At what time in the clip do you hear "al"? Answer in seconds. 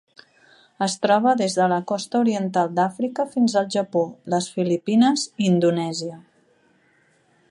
3.61-3.69